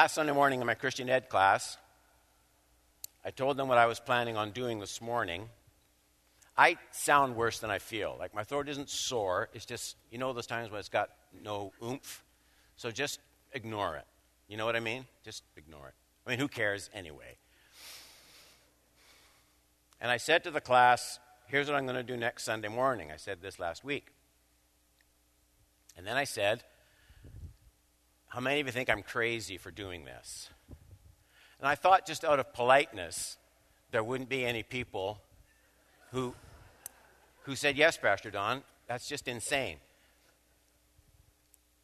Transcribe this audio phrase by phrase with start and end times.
[0.00, 1.76] last Sunday morning in my Christian Ed class,
[3.22, 5.50] I told them what I was planning on doing this morning.
[6.56, 8.16] I sound worse than I feel.
[8.18, 9.50] Like my throat isn't sore.
[9.52, 11.10] It's just, you know, those times when it's got
[11.44, 12.24] no oomph.
[12.76, 13.20] So just
[13.52, 14.06] ignore it.
[14.48, 15.04] You know what I mean?
[15.22, 15.94] Just ignore it.
[16.26, 17.36] I mean, who cares anyway?
[20.00, 23.10] And I said to the class, here's what I'm going to do next Sunday morning.
[23.12, 24.06] I said this last week.
[25.94, 26.64] And then I said,
[28.30, 30.50] how many of you think I'm crazy for doing this?
[31.58, 33.36] And I thought, just out of politeness,
[33.90, 35.20] there wouldn't be any people
[36.12, 36.34] who,
[37.42, 39.78] who said, Yes, Pastor Don, that's just insane.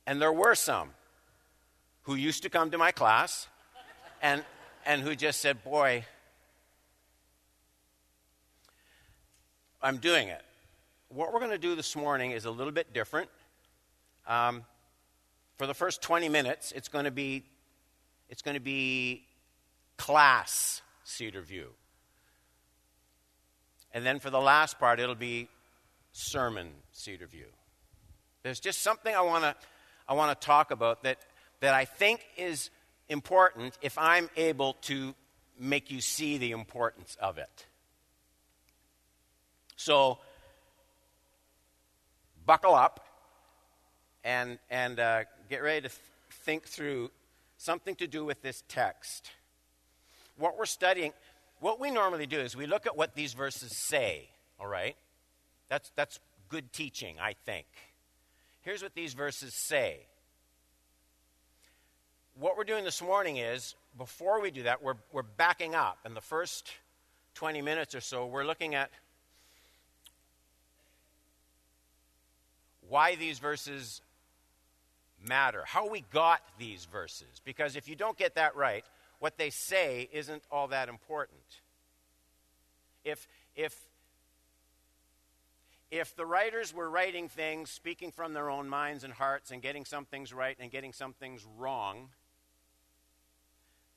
[0.06, 0.90] And there were some
[2.02, 3.48] who used to come to my class
[4.22, 4.44] and,
[4.86, 6.04] and who just said, Boy,
[9.82, 10.42] I'm doing it.
[11.08, 13.30] What we're going to do this morning is a little bit different.
[14.28, 14.64] Um,
[15.56, 17.44] for the first 20 minutes, it's going to be,
[18.28, 19.24] it's going to be
[19.96, 21.68] class Cedar View.
[23.92, 25.48] And then for the last part, it'll be
[26.12, 27.46] sermon Cedar View.
[28.42, 29.54] There's just something I want to
[30.08, 31.18] I want to talk about that,
[31.60, 32.70] that I think is
[33.08, 35.14] important if I'm able to
[35.58, 37.66] make you see the importance of it.
[39.76, 40.18] So,
[42.44, 43.04] buckle up
[44.26, 46.00] and, and uh, get ready to th-
[46.44, 47.12] think through
[47.58, 49.30] something to do with this text.
[50.36, 51.12] What we're studying,
[51.60, 54.28] what we normally do is we look at what these verses say,
[54.60, 54.96] all right?
[55.68, 57.66] That's, that's good teaching, I think.
[58.62, 60.00] Here's what these verses say.
[62.34, 65.98] What we're doing this morning is, before we do that, we're, we're backing up.
[66.04, 66.72] In the first
[67.34, 68.90] 20 minutes or so, we're looking at
[72.88, 74.00] why these verses
[75.28, 77.40] matter, how we got these verses.
[77.44, 78.84] Because if you don't get that right,
[79.18, 81.40] what they say isn't all that important.
[83.04, 83.74] If, if,
[85.90, 89.84] if the writers were writing things, speaking from their own minds and hearts, and getting
[89.84, 92.08] some things right and getting some things wrong,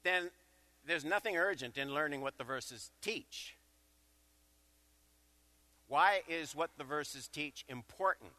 [0.04, 0.30] then
[0.86, 3.56] there's nothing urgent in learning what the verses teach.
[5.88, 8.32] Why is what the verses teach important?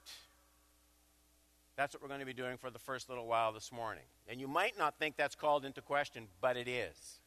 [1.77, 4.05] That's what we're going to be doing for the first little while this morning.
[4.29, 7.21] And you might not think that's called into question, but it is.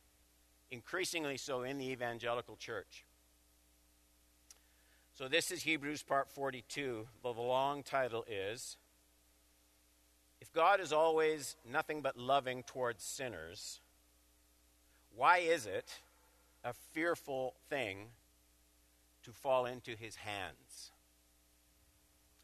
[0.72, 3.06] Increasingly so in the evangelical church.
[5.16, 7.08] So this is Hebrews part 42.
[7.22, 8.78] The long title is
[10.42, 13.80] If God is always nothing but loving towards sinners,
[15.16, 16.00] why is it
[16.64, 18.08] a fearful thing
[19.24, 20.16] to fall into his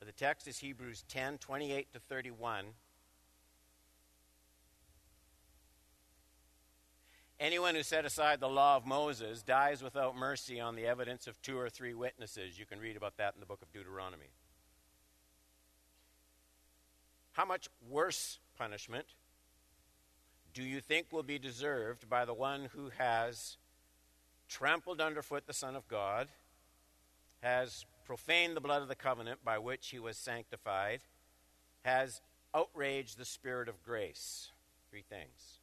[0.06, 2.66] The text is Hebrews 10 28 to 31.
[7.40, 11.42] Anyone who set aside the law of Moses dies without mercy on the evidence of
[11.42, 12.60] two or three witnesses.
[12.60, 14.32] You can read about that in the book of Deuteronomy.
[17.32, 19.06] How much worse punishment
[20.54, 23.58] do you think will be deserved by the one who has
[24.50, 26.28] trampled underfoot the Son of God,
[27.42, 31.00] has profaned the blood of the covenant by which he was sanctified,
[31.86, 32.22] has
[32.56, 34.50] outraged the Spirit of grace.
[34.90, 35.60] Three things.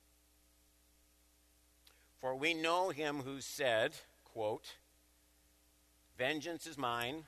[2.21, 4.77] For we know him who said, quote,
[6.17, 7.25] Vengeance is mine,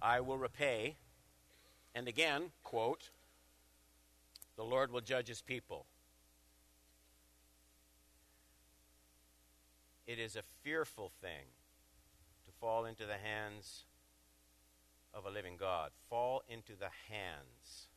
[0.00, 0.94] I will repay.
[1.92, 3.10] And again, quote,
[4.54, 5.86] The Lord will judge his people.
[10.06, 11.46] It is a fearful thing
[12.46, 13.82] to fall into the hands
[15.16, 17.88] of a living God fall into the hands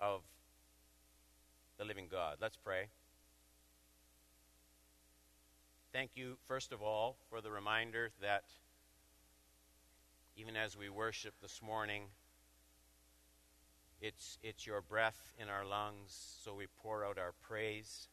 [0.00, 0.22] of
[1.78, 2.38] the living God.
[2.40, 2.86] Let's pray.
[5.92, 8.44] Thank you, first of all, for the reminder that
[10.36, 12.04] even as we worship this morning,
[14.00, 18.08] it's, it's your breath in our lungs, so we pour out our praise.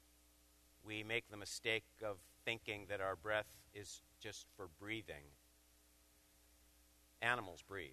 [0.86, 5.24] We make the mistake of thinking that our breath is just for breathing
[7.24, 7.92] Animals breathe.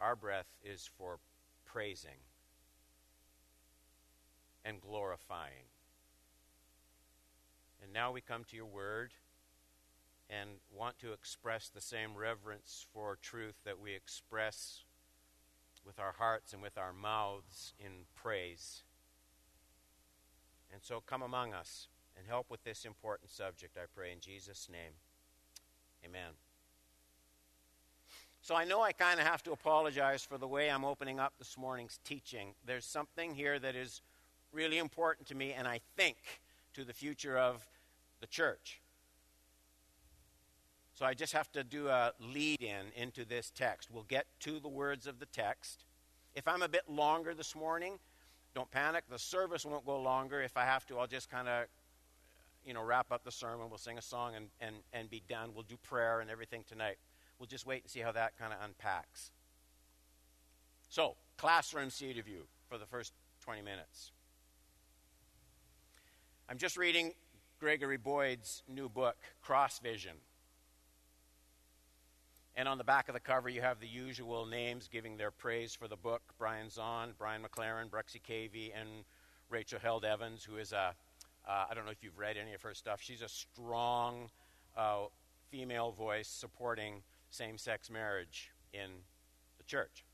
[0.00, 1.18] Our breath is for
[1.66, 2.18] praising
[4.64, 5.66] and glorifying.
[7.82, 9.12] And now we come to your word
[10.30, 14.84] and want to express the same reverence for truth that we express
[15.84, 18.84] with our hearts and with our mouths in praise.
[20.72, 24.68] And so come among us and help with this important subject, I pray, in Jesus'
[24.70, 24.92] name.
[26.04, 26.32] Amen.
[28.44, 31.32] So I know I kind of have to apologize for the way I'm opening up
[31.38, 32.54] this morning's teaching.
[32.66, 34.02] There's something here that is
[34.52, 36.16] really important to me, and I think
[36.74, 37.64] to the future of
[38.20, 38.80] the church.
[40.92, 43.92] So I just have to do a lead in into this text.
[43.92, 45.84] We'll get to the words of the text.
[46.34, 48.00] If I'm a bit longer this morning,
[48.56, 49.04] don't panic.
[49.08, 50.42] The service won't go longer.
[50.42, 51.66] If I have to, I'll just kind of
[52.66, 53.68] you know, wrap up the sermon.
[53.68, 55.50] We'll sing a song and, and, and be done.
[55.54, 56.96] We'll do prayer and everything tonight.
[57.42, 59.32] We'll just wait and see how that kind of unpacks.
[60.88, 64.12] So, classroom seat of you for the first 20 minutes.
[66.48, 67.14] I'm just reading
[67.58, 70.12] Gregory Boyd's new book, Cross Vision.
[72.54, 75.74] And on the back of the cover, you have the usual names giving their praise
[75.74, 78.88] for the book Brian Zahnd, Brian McLaren, Bruxy Cavey, and
[79.50, 80.94] Rachel Held Evans, who is a
[81.48, 83.00] uh, I don't know if you've read any of her stuff.
[83.02, 84.30] She's a strong
[84.76, 85.06] uh,
[85.50, 88.90] female voice supporting same sex marriage in
[89.58, 90.04] the church.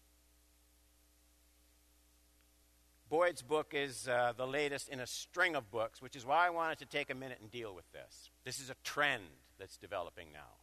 [3.11, 6.51] Boyd's book is uh, the latest in a string of books, which is why I
[6.51, 8.31] wanted to take a minute and deal with this.
[8.45, 9.25] This is a trend
[9.59, 10.59] that's developing now.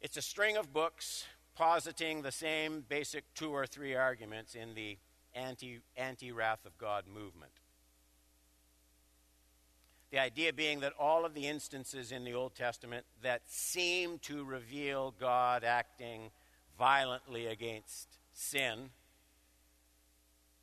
[0.00, 1.24] It's a string of books
[1.56, 4.96] positing the same basic two or three arguments in the
[5.34, 7.52] anti, anti wrath of God movement.
[10.10, 14.42] The idea being that all of the instances in the Old Testament that seem to
[14.42, 16.30] reveal God acting
[16.78, 18.90] violently against sin,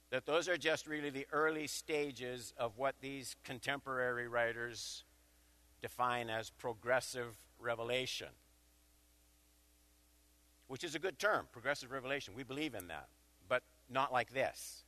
[0.09, 5.03] that those are just really the early stages of what these contemporary writers
[5.81, 8.29] define as progressive revelation,
[10.67, 12.33] which is a good term, progressive revelation.
[12.35, 13.09] We believe in that,
[13.47, 14.84] but not like this.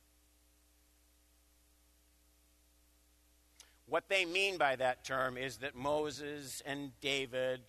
[3.88, 7.60] What they mean by that term is that Moses and David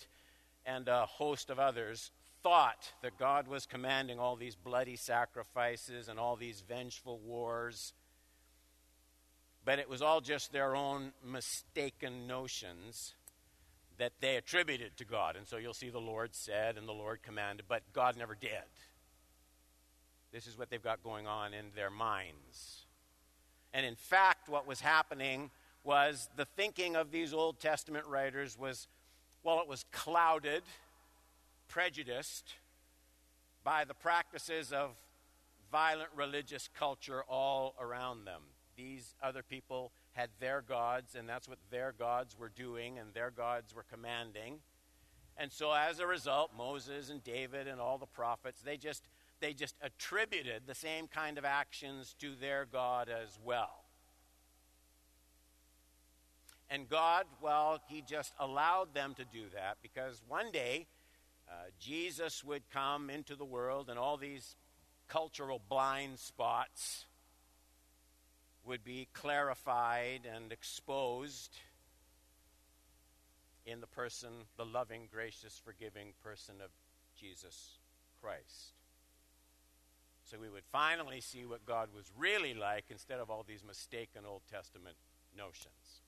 [0.66, 2.12] and a host of others
[2.44, 7.94] thought that God was commanding all these bloody sacrifices and all these vengeful wars.
[9.64, 13.16] But it was all just their own mistaken notions
[13.98, 15.36] that they attributed to God.
[15.36, 18.52] And so you'll see the Lord said and the Lord commanded, but God never did.
[20.32, 22.86] This is what they've got going on in their minds.
[23.74, 25.52] And in fact, what was happening
[25.84, 28.88] was the thinking of these Old Testament writers was,
[29.44, 30.64] well, it was clouded,
[31.68, 32.54] prejudiced
[33.64, 34.92] by the practices of
[35.72, 38.42] violent religious culture all around them.
[38.76, 43.32] These other people had their gods, and that's what their gods were doing, and their
[43.32, 44.60] gods were commanding.
[45.38, 49.08] And so as a result, Moses and David and all the prophets, they just
[49.40, 53.79] they just attributed the same kind of actions to their God as well.
[56.70, 60.88] And God, well, He just allowed them to do that because one day
[61.50, 64.56] uh, Jesus would come into the world and all these
[65.08, 67.06] cultural blind spots
[68.64, 71.58] would be clarified and exposed
[73.66, 76.70] in the person, the loving, gracious, forgiving person of
[77.20, 77.80] Jesus
[78.22, 78.74] Christ.
[80.24, 84.22] So we would finally see what God was really like instead of all these mistaken
[84.28, 84.96] Old Testament
[85.36, 86.04] notions.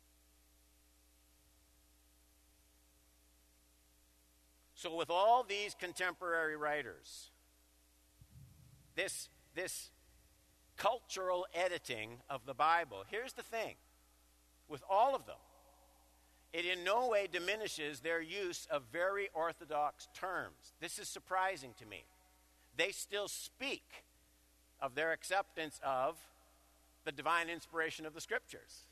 [4.81, 7.29] So, with all these contemporary writers,
[8.95, 9.91] this, this
[10.75, 13.75] cultural editing of the Bible, here's the thing
[14.67, 15.35] with all of them,
[16.51, 20.73] it in no way diminishes their use of very orthodox terms.
[20.79, 22.05] This is surprising to me.
[22.75, 24.05] They still speak
[24.81, 26.17] of their acceptance of
[27.05, 28.87] the divine inspiration of the scriptures.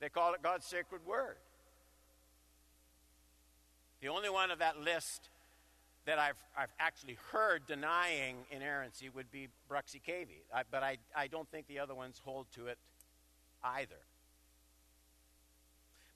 [0.00, 1.36] They call it God's sacred word.
[4.04, 5.30] The only one of that list
[6.04, 10.42] that I've, I've actually heard denying inerrancy would be Bruxy Cavey.
[10.54, 12.76] I, but I, I don't think the other ones hold to it
[13.64, 14.02] either.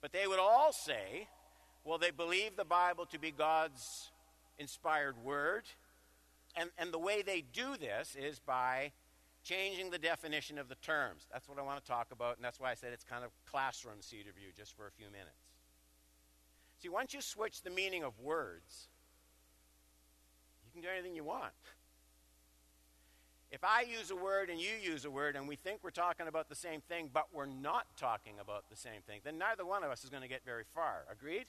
[0.03, 1.29] But they would all say,
[1.83, 4.11] well, they believe the Bible to be God's
[4.59, 5.63] inspired word.
[6.57, 8.93] And, and the way they do this is by
[9.45, 11.27] changing the definition of the terms.
[11.33, 13.31] That's what I want to talk about, and that's why I said it's kind of
[13.51, 15.48] classroom seat of view just for a few minutes.
[16.81, 18.89] See, once you switch the meaning of words,
[20.65, 21.53] you can do anything you want.
[23.51, 26.29] If I use a word and you use a word and we think we're talking
[26.29, 29.83] about the same thing, but we're not talking about the same thing, then neither one
[29.83, 31.05] of us is going to get very far.
[31.11, 31.47] Agreed?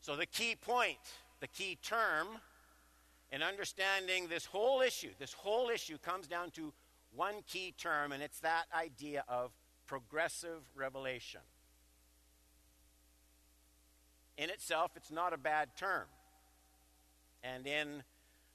[0.00, 0.98] So, the key point,
[1.40, 2.28] the key term
[3.30, 6.72] in understanding this whole issue, this whole issue comes down to
[7.14, 9.50] one key term, and it's that idea of
[9.86, 11.40] progressive revelation
[14.38, 16.06] in itself, it's not a bad term.
[17.42, 18.02] And in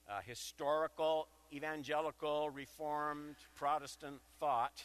[0.09, 4.83] uh, historical evangelical, reformed, Protestant thought,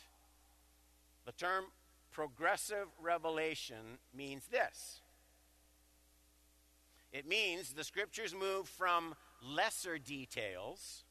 [1.24, 1.64] the term
[2.12, 5.00] progressive revelation means this
[7.12, 11.04] it means the scriptures move from lesser details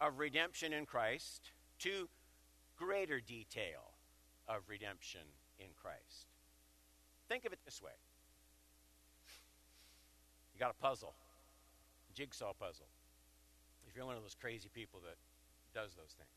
[0.00, 2.08] of redemption in Christ to
[2.76, 3.92] greater detail
[4.46, 5.22] of redemption
[5.58, 6.26] in Christ.
[7.28, 7.92] Think of it this way
[10.56, 11.12] you got a puzzle,
[12.10, 12.86] a jigsaw puzzle.
[13.88, 15.16] If you're one of those crazy people that
[15.78, 16.30] does those things,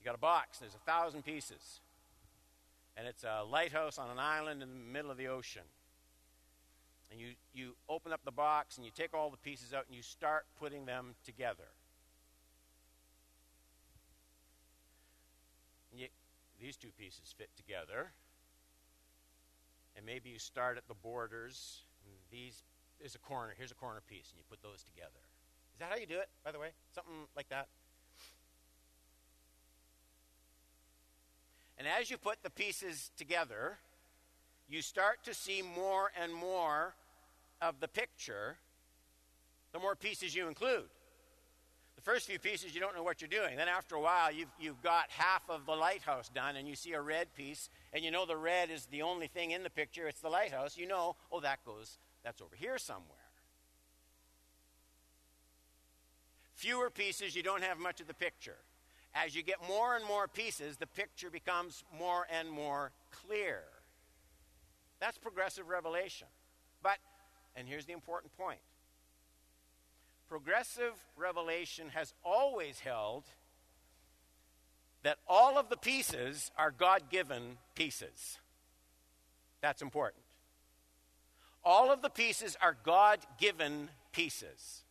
[0.00, 1.80] you got a box, there's a thousand pieces,
[2.96, 5.62] and it's a lighthouse on an island in the middle of the ocean.
[7.12, 9.96] And you, you open up the box and you take all the pieces out and
[9.96, 11.66] you start putting them together.
[16.60, 18.12] These two pieces fit together.
[19.96, 21.84] And maybe you start at the borders.
[22.30, 22.62] These
[23.04, 23.54] is a corner.
[23.56, 25.20] Here's a corner piece, and you put those together.
[25.74, 26.68] Is that how you do it, by the way?
[26.94, 27.68] Something like that?
[31.78, 33.78] And as you put the pieces together,
[34.68, 36.94] you start to see more and more
[37.62, 38.58] of the picture
[39.72, 40.84] the more pieces you include.
[41.96, 43.56] The first few pieces, you don't know what you're doing.
[43.56, 46.92] Then, after a while, you've, you've got half of the lighthouse done, and you see
[46.94, 50.08] a red piece, and you know the red is the only thing in the picture.
[50.08, 50.78] It's the lighthouse.
[50.78, 53.18] You know, oh, that goes, that's over here somewhere.
[56.54, 58.58] Fewer pieces, you don't have much of the picture.
[59.14, 63.62] As you get more and more pieces, the picture becomes more and more clear.
[65.00, 66.28] That's progressive revelation.
[66.82, 66.98] But,
[67.56, 68.60] and here's the important point
[70.28, 73.24] progressive revelation has always held
[75.02, 78.38] that all of the pieces are God given pieces.
[79.60, 80.22] That's important.
[81.64, 84.82] All of the pieces are God given pieces.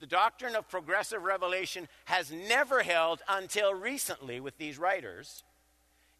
[0.00, 5.44] The doctrine of progressive revelation has never held until recently with these writers.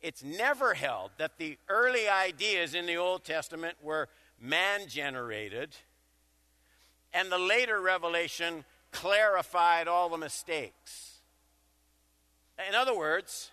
[0.01, 4.09] It's never held that the early ideas in the Old Testament were
[4.41, 5.75] man generated
[7.15, 11.21] and the later revelation clarified all the mistakes.
[12.69, 13.51] In other words,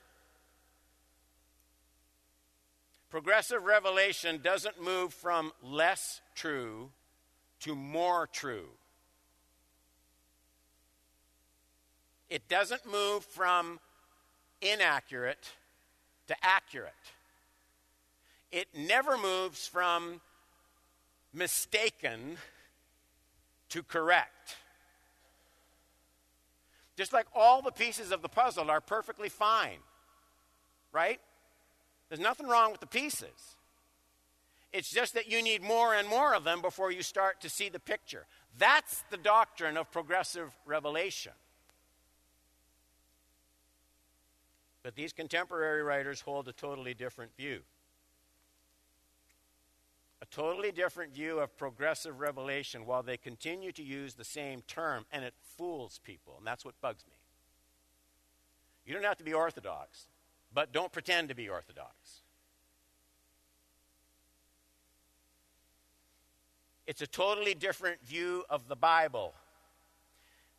[3.12, 6.89] progressive revelation doesn't move from less true
[7.60, 8.70] to more true.
[12.30, 13.80] It doesn't move from
[14.62, 15.51] inaccurate
[16.27, 16.94] to accurate.
[18.51, 20.22] It never moves from
[21.34, 22.38] mistaken
[23.70, 24.56] to correct.
[26.96, 29.80] Just like all the pieces of the puzzle are perfectly fine,
[30.94, 31.20] right?
[32.12, 33.56] There's nothing wrong with the pieces.
[34.74, 37.70] It's just that you need more and more of them before you start to see
[37.70, 38.25] the picture.
[38.60, 41.32] That's the doctrine of progressive revelation.
[44.84, 47.62] But these contemporary writers hold a totally different view
[50.22, 55.06] a totally different view of progressive revelation while they continue to use the same term,
[55.12, 57.15] and it fools people, and that's what bugs me.
[58.86, 60.06] You don't have to be orthodox,
[60.53, 62.22] but don't pretend to be orthodox.
[66.88, 69.34] It's a totally different view of the Bible.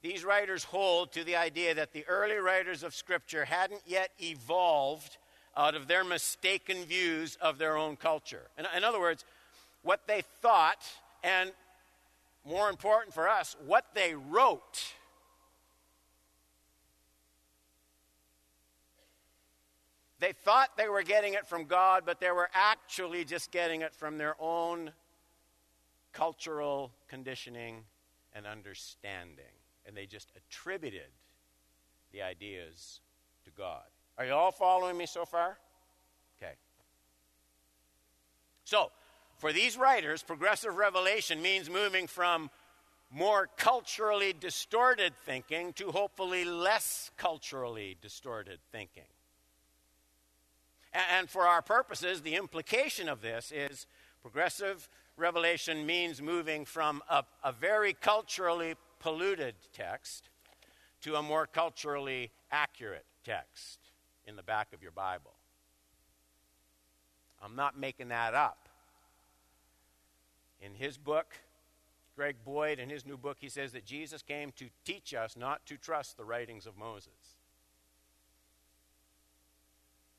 [0.03, 5.19] These writers hold to the idea that the early writers of Scripture hadn't yet evolved
[5.57, 8.49] out of their mistaken views of their own culture.
[8.59, 9.25] In, in other words,
[9.83, 10.83] what they thought,
[11.23, 11.53] and
[12.45, 14.95] more important for us, what they wrote.
[20.23, 23.93] They thought they were getting it from God, but they were actually just getting it
[23.93, 24.93] from their own
[26.13, 27.83] cultural conditioning
[28.33, 29.53] and understanding.
[29.85, 31.11] And they just attributed
[32.13, 33.01] the ideas
[33.47, 33.83] to God.
[34.17, 35.59] Are you all following me so far?
[36.41, 36.53] Okay.
[38.63, 38.93] So,
[39.39, 42.49] for these writers, progressive revelation means moving from
[43.11, 49.03] more culturally distorted thinking to hopefully less culturally distorted thinking.
[50.93, 53.87] And for our purposes, the implication of this is
[54.21, 60.29] progressive revelation means moving from a, a very culturally polluted text
[61.03, 63.79] to a more culturally accurate text
[64.27, 65.33] in the back of your Bible.
[67.43, 68.69] I'm not making that up.
[70.61, 71.35] In his book,
[72.15, 75.67] Greg Boyd, in his new book, he says that Jesus came to teach us not
[75.67, 77.32] to trust the writings of Moses.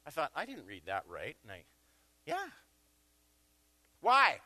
[0.05, 1.36] I thought, I didn't read that right.
[1.43, 1.63] And I,
[2.25, 2.45] yeah.
[4.01, 4.39] Why?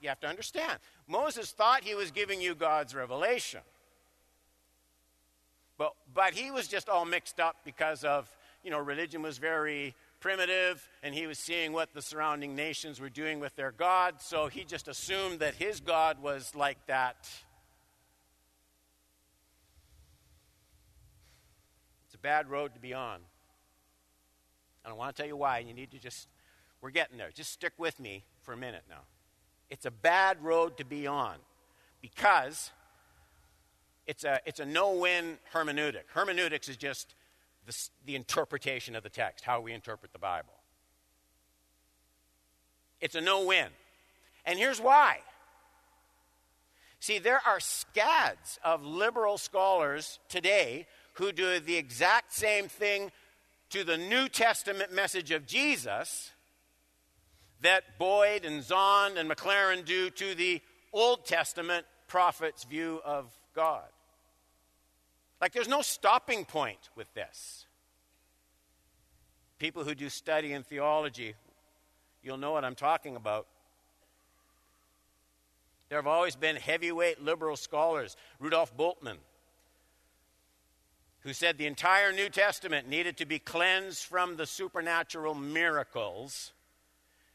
[0.00, 0.78] you have to understand.
[1.06, 3.60] Moses thought he was giving you God's revelation.
[5.78, 8.30] But, but he was just all mixed up because of,
[8.62, 13.08] you know, religion was very primitive and he was seeing what the surrounding nations were
[13.08, 17.16] doing with their God, so he just assumed that his God was like that.
[22.06, 23.20] It's a bad road to be on.
[24.84, 25.58] And I want to tell you why.
[25.58, 26.28] and You need to just,
[26.80, 27.30] we're getting there.
[27.34, 29.02] Just stick with me for a minute now.
[29.68, 31.36] It's a bad road to be on
[32.00, 32.70] because
[34.06, 36.04] it's a, it's a no win hermeneutic.
[36.12, 37.14] Hermeneutics is just
[37.66, 40.54] the, the interpretation of the text, how we interpret the Bible.
[43.00, 43.68] It's a no win.
[44.44, 45.20] And here's why.
[46.98, 53.10] See, there are scads of liberal scholars today who do the exact same thing
[53.70, 56.32] to the New Testament message of Jesus
[57.62, 60.60] that Boyd and Zahnd and McLaren do to the
[60.92, 63.84] Old Testament prophet's view of God.
[65.40, 67.66] Like, there's no stopping point with this.
[69.58, 71.34] People who do study in theology,
[72.22, 73.46] you'll know what I'm talking about.
[75.88, 79.18] There have always been heavyweight liberal scholars, Rudolf Bultmann,
[81.22, 86.52] who said the entire New Testament needed to be cleansed from the supernatural miracles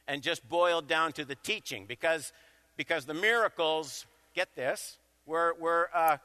[0.07, 2.33] and just boiled down to the teaching because,
[2.77, 6.17] because the miracles, get this, were, were uh,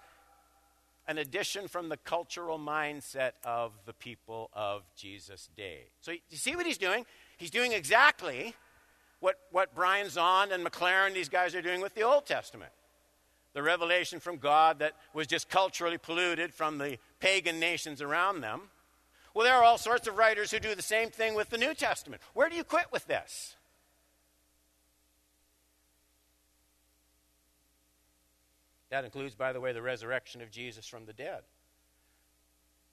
[1.06, 5.80] an addition from the cultural mindset of the people of Jesus' day.
[6.00, 7.04] So you see what he's doing?
[7.36, 8.54] He's doing exactly
[9.20, 12.72] what, what Brian Zahnd and McLaren, these guys are doing with the Old Testament.
[13.52, 18.62] The revelation from God that was just culturally polluted from the pagan nations around them.
[19.34, 21.74] Well, there are all sorts of writers who do the same thing with the New
[21.74, 22.20] Testament.
[22.34, 23.54] Where do you quit with this?
[28.90, 31.42] That includes, by the way, the resurrection of Jesus from the dead.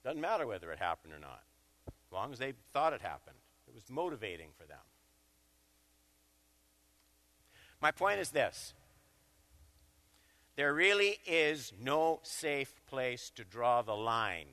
[0.04, 1.42] Doesn't matter whether it happened or not,
[1.88, 3.38] as long as they thought it happened.
[3.68, 4.78] It was motivating for them.
[7.82, 8.74] My point is this
[10.58, 14.48] there really is no safe place to draw the line.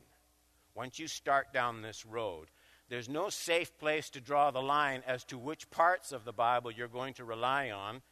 [0.75, 2.49] Once you start down this road,
[2.90, 6.71] there's no safe place to draw the line as to which parts of the Bible
[6.71, 8.03] you're going to rely on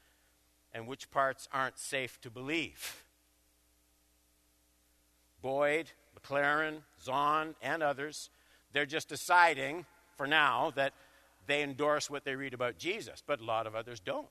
[0.72, 3.04] and which parts aren't safe to believe.
[5.42, 8.30] Boyd, McLaren, Zahnd, and others,
[8.72, 9.84] they're just deciding
[10.16, 10.94] for now that
[11.46, 14.28] they endorse what they read about Jesus, but a lot of others don't.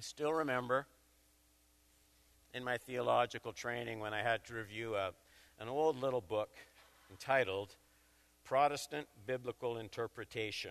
[0.00, 0.86] I still remember
[2.54, 5.10] in my theological training when I had to review a,
[5.58, 6.48] an old little book
[7.10, 7.76] entitled
[8.42, 10.70] Protestant Biblical Interpretation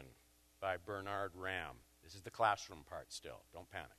[0.59, 1.75] by Bernard Ramm.
[2.03, 3.41] This is the classroom part still.
[3.53, 3.91] Don't panic.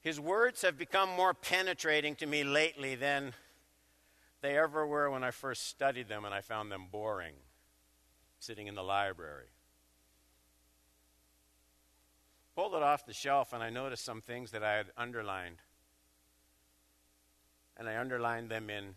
[0.00, 3.34] His words have become more penetrating to me lately than
[4.40, 7.34] they ever were when I first studied them and I found them boring,
[8.40, 9.46] sitting in the library.
[12.58, 15.58] Pulled it off the shelf and I noticed some things that I had underlined.
[17.76, 18.96] And I underlined them in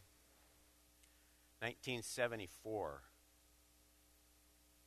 [1.60, 3.04] 1974.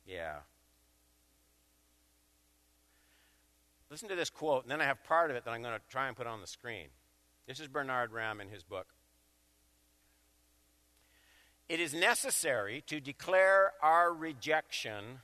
[0.05, 0.39] Yeah,
[3.89, 5.81] Listen to this quote, and then I have part of it that I'm going to
[5.87, 6.87] try and put on the screen.
[7.47, 8.87] This is Bernard Ramm in his book.
[11.69, 15.21] It is necessary to declare our rejection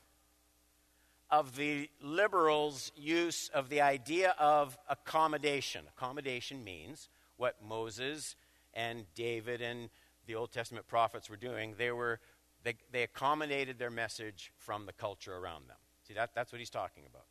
[1.31, 5.85] of the liberals' use of the idea of accommodation.
[5.97, 8.35] Accommodation means what Moses
[8.73, 9.89] and David and
[10.27, 11.75] the Old Testament prophets were doing.
[11.77, 12.19] They, were,
[12.63, 15.77] they, they accommodated their message from the culture around them.
[16.07, 17.25] See, that, that's what he's talking about.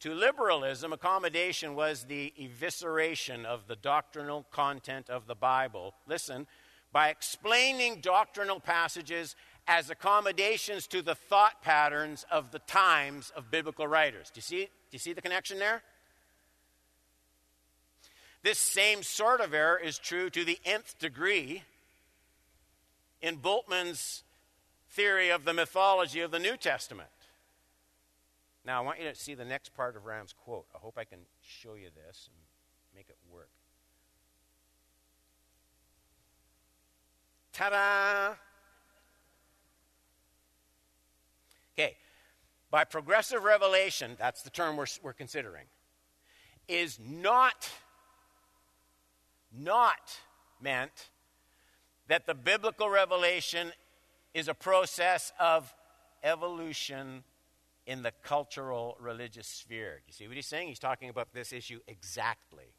[0.00, 5.94] To liberalism, accommodation was the evisceration of the doctrinal content of the Bible.
[6.06, 6.46] Listen,
[6.92, 9.36] by explaining doctrinal passages
[9.70, 14.28] as accommodations to the thought patterns of the times of biblical writers.
[14.28, 15.84] Do you see, do you see the connection there?
[18.42, 21.62] This same sort of error is true to the nth degree
[23.22, 24.24] in Bultmann's
[24.88, 27.08] theory of the mythology of the New Testament.
[28.64, 30.66] Now, I want you to see the next part of Ramm's quote.
[30.74, 32.42] I hope I can show you this and
[32.96, 33.50] make it work.
[37.52, 38.49] Ta da!
[41.80, 41.96] Okay,
[42.70, 45.64] by progressive revelation, that's the term we're, we're considering,
[46.68, 47.70] is not,
[49.50, 50.18] not
[50.60, 51.08] meant
[52.06, 53.72] that the biblical revelation
[54.34, 55.74] is a process of
[56.22, 57.24] evolution
[57.86, 60.02] in the cultural religious sphere.
[60.06, 60.68] You see what he's saying?
[60.68, 62.74] He's talking about this issue exactly.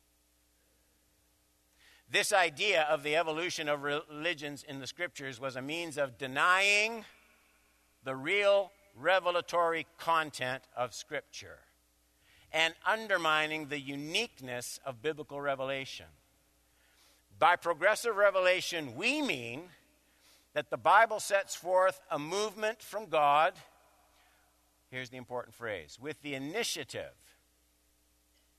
[2.08, 7.04] This idea of the evolution of religions in the scriptures was a means of denying
[8.04, 11.60] the real revelatory content of Scripture
[12.51, 16.08] and undermining the uniqueness of biblical revelation.
[17.39, 19.63] By progressive revelation, we mean
[20.54, 23.54] that the Bible sets forth a movement from God.
[24.89, 27.13] Here's the important phrase with the initiative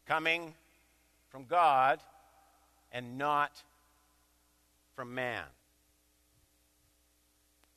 [0.06, 0.54] coming
[1.28, 2.00] from God
[2.90, 3.62] and not
[4.94, 5.44] from man.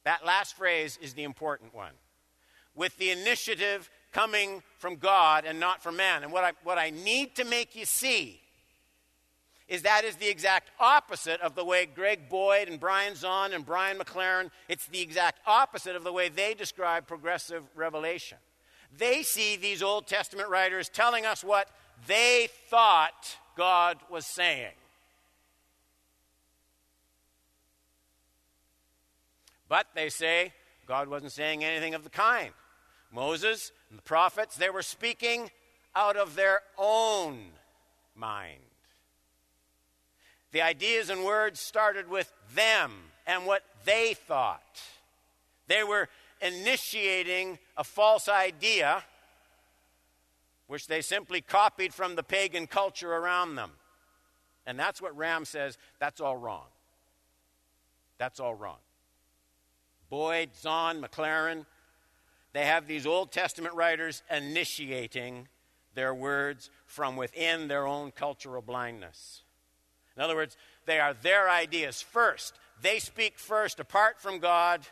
[0.05, 1.93] That last phrase is the important one.
[2.75, 6.23] With the initiative coming from God and not from man.
[6.23, 8.39] And what I, what I need to make you see
[9.67, 13.65] is that is the exact opposite of the way Greg Boyd and Brian Zahnd and
[13.65, 18.37] Brian McLaren, it's the exact opposite of the way they describe progressive revelation.
[18.97, 21.67] They see these Old Testament writers telling us what
[22.07, 24.73] they thought God was saying.
[29.67, 30.53] But they say
[30.87, 32.51] God wasn't saying anything of the kind.
[33.15, 35.49] Moses and the prophets, they were speaking
[35.95, 37.39] out of their own
[38.13, 38.59] mind.
[40.51, 42.91] The ideas and words started with them
[43.25, 44.81] and what they thought.
[45.67, 46.09] They were
[46.41, 49.03] initiating a false idea,
[50.67, 53.71] which they simply copied from the pagan culture around them.
[54.65, 56.65] And that's what Ramm says that's all wrong.
[58.17, 58.77] That's all wrong.
[60.09, 61.65] Boyd, Zahnd, McLaren,
[62.55, 65.49] they have these Old Testament writers initiating
[65.93, 69.41] their words from within their own cultural blindness.
[70.15, 72.53] In other words, they are their ideas first.
[72.81, 74.87] They speak first apart from God,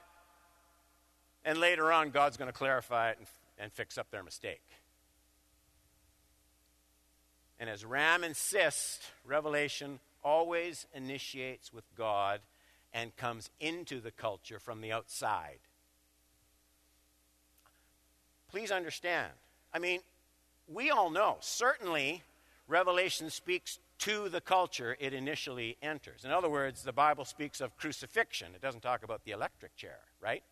[1.46, 4.64] and later on, God's going to clarify it and, and fix up their mistake.
[7.62, 12.42] And as Ramm insists, Revelation always initiates with God
[12.94, 15.60] and comes into the culture from the outside.
[18.54, 19.32] Please understand.
[19.74, 20.02] I mean,
[20.68, 22.22] we all know, certainly,
[22.68, 26.24] Revelation speaks to the culture it initially enters.
[26.24, 29.98] In other words, the Bible speaks of crucifixion, it doesn't talk about the electric chair,
[30.22, 30.44] right?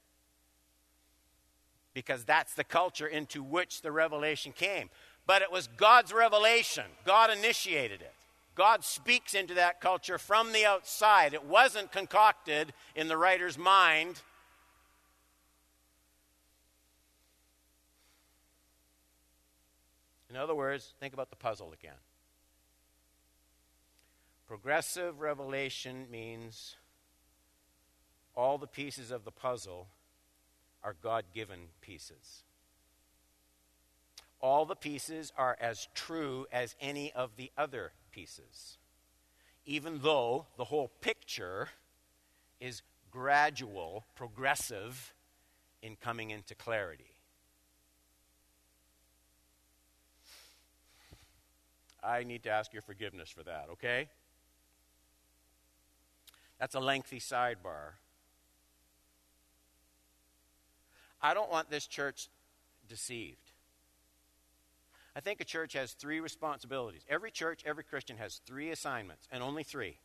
[1.94, 4.90] Because that's the culture into which the revelation came.
[5.28, 8.14] But it was God's revelation, God initiated it.
[8.56, 11.36] God speaks into that culture from the outside.
[11.36, 14.24] It wasn't concocted in the writer's mind.
[20.32, 22.00] In other words, think about the puzzle again.
[24.48, 26.78] Progressive revelation means
[28.34, 29.90] all the pieces of the puzzle
[30.86, 32.44] are God given pieces.
[34.40, 38.78] All the pieces are as true as any of the other pieces,
[39.66, 41.68] even though the whole picture
[42.62, 45.14] is gradual, progressive
[45.82, 47.11] in coming into clarity.
[52.04, 54.08] I need to ask your forgiveness for that, okay?
[56.60, 57.94] That's a lengthy sidebar.
[61.22, 62.30] I don't want this church
[62.90, 63.52] deceived.
[65.16, 67.02] I think a church has three responsibilities.
[67.10, 69.98] Every church, every Christian has three assignments, and only three.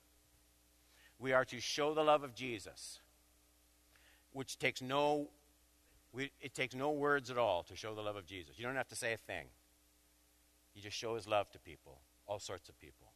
[1.19, 3.01] We are to show the love of Jesus,
[4.33, 5.29] which takes no
[6.17, 8.59] we, it takes no words at all to show the love of Jesus.
[8.59, 9.45] You don't have to say a thing.
[10.77, 13.09] You just show his love to people, all sorts of people.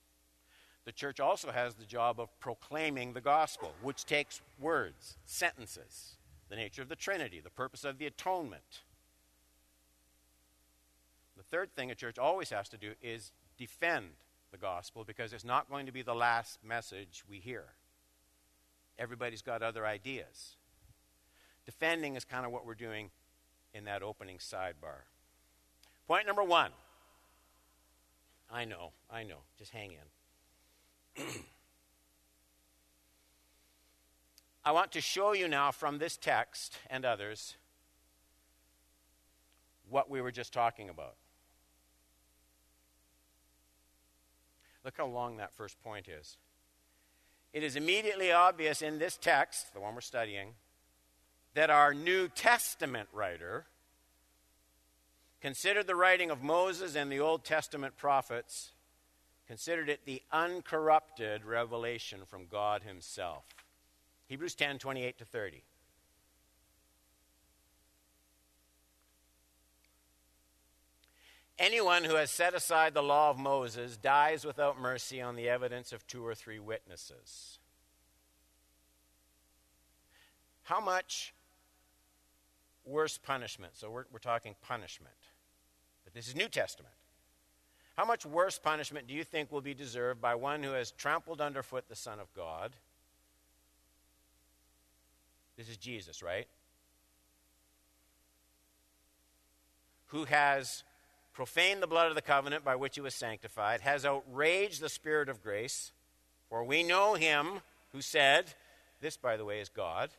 [0.85, 6.17] The church also has the job of proclaiming the gospel, which takes words, sentences,
[6.49, 8.81] the nature of the Trinity, the purpose of the atonement,
[11.41, 14.11] the third thing a church always has to do is defend
[14.53, 17.65] the gospel because it's not going to be the last message we hear.
[18.99, 20.57] Everybody's got other ideas.
[21.65, 23.09] Defending is kind of what we're doing
[23.73, 25.07] in that opening sidebar.
[26.07, 26.73] Point number one.
[28.51, 29.39] I know, I know.
[29.59, 31.25] Just hang in.
[34.65, 37.57] I want to show you now from this text and others
[39.89, 41.15] what we were just talking about.
[44.85, 46.37] Look how long that first point is.
[47.53, 50.55] It is immediately obvious in this text, the one we're studying,
[51.55, 53.67] that our New Testament writer
[55.41, 58.73] considered the writing of Moses and the Old Testament prophets,
[59.47, 63.45] considered it the uncorrupted revelation from God himself.
[64.27, 65.65] Hebrews 10 28 to 30.
[71.61, 75.93] Anyone who has set aside the law of Moses dies without mercy on the evidence
[75.93, 77.59] of two or three witnesses.
[80.63, 81.35] How much
[82.87, 83.73] worse punishment?
[83.77, 85.15] So we're, we're talking punishment.
[86.11, 86.93] But this is New Testament.
[87.97, 91.41] How much worse punishment do you think will be deserved by one who has trampled
[91.41, 92.73] underfoot the Son of God?
[95.57, 96.49] This is Jesus, right?
[100.07, 100.83] Who has
[101.33, 105.29] profaned the blood of the covenant by which he was sanctified, has outraged the Spirit
[105.29, 105.93] of grace,
[106.49, 107.61] for we know him
[107.93, 108.47] who said,
[109.01, 110.11] This, by the way, is God.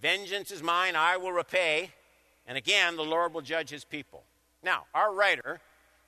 [0.00, 1.90] Vengeance is mine, I will repay.
[2.46, 4.24] And again, the Lord will judge his people.
[4.62, 5.60] Now, our writer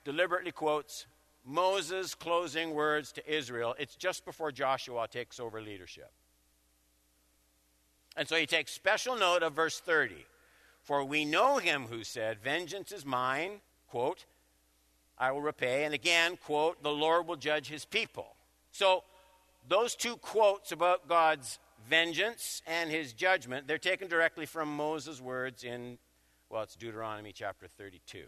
[0.03, 1.05] deliberately quotes
[1.45, 3.75] Moses' closing words to Israel.
[3.79, 6.11] It's just before Joshua takes over leadership.
[8.15, 10.25] And so he takes special note of verse 30.
[10.83, 14.25] For we know him who said, Vengeance is mine, quote,
[15.17, 15.85] I will repay.
[15.85, 18.35] And again, quote, the Lord will judge his people.
[18.71, 19.03] So
[19.67, 25.63] those two quotes about God's vengeance and his judgment, they're taken directly from Moses' words
[25.63, 25.99] in,
[26.49, 28.23] well, it's Deuteronomy chapter 32.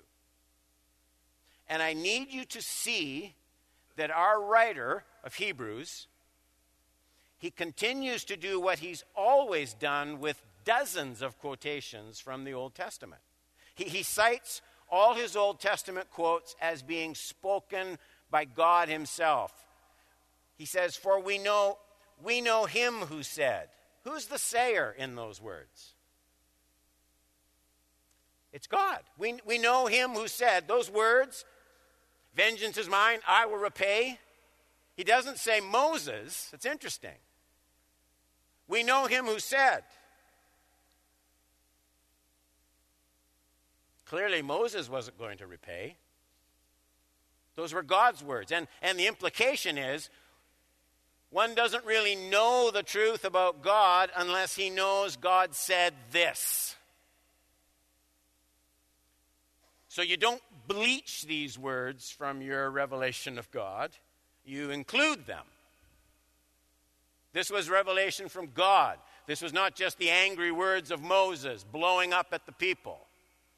[1.68, 3.36] And I need you to see
[3.96, 6.08] that our writer of Hebrews,
[7.38, 12.76] he continues to do what he's always done with dozens of quotations from the Old
[12.76, 13.22] Testament.
[13.76, 17.98] He, he cites all his Old Testament quotes as being spoken
[18.30, 19.52] by God himself.
[20.56, 21.78] He says, For we know,
[22.24, 23.70] we know him who said.
[24.04, 25.94] Who's the sayer in those words?
[28.52, 29.00] It's God.
[29.18, 31.44] We, we know him who said those words,
[32.36, 34.20] Vengeance is mine, I will repay.
[34.96, 36.50] He doesn't say Moses.
[36.54, 37.18] It's interesting.
[38.68, 39.84] We know him who said.
[44.06, 45.96] Clearly, Moses wasn't going to repay.
[47.56, 48.52] Those were God's words.
[48.52, 50.10] And, and the implication is
[51.30, 56.76] one doesn't really know the truth about God unless he knows God said this.
[59.94, 63.92] So you don't bleach these words from your revelation of God,
[64.44, 65.46] you include them.
[67.32, 68.98] This was revelation from God.
[69.28, 73.02] This was not just the angry words of Moses blowing up at the people.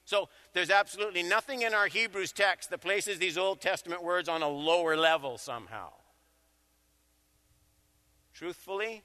[0.04, 4.42] So there's absolutely nothing in our Hebrews text that places these Old Testament words on
[4.42, 5.88] a lower level somehow.
[8.34, 9.04] Truthfully,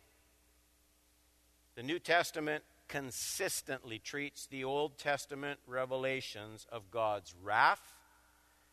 [1.77, 7.95] the New Testament consistently treats the Old Testament revelations of God's wrath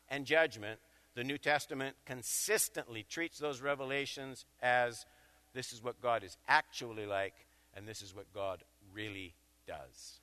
[0.09, 0.79] and judgment.
[1.13, 5.05] The New Testament consistently treats those revelations as
[5.53, 7.35] this is what God is actually like,
[7.75, 9.35] and this is what God really
[9.67, 10.19] does.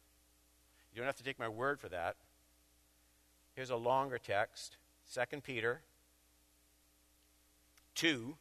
[0.93, 2.17] You don't have to take my word for that.
[3.55, 4.77] Here's a longer text
[5.15, 5.81] 2 Peter
[7.95, 8.37] 2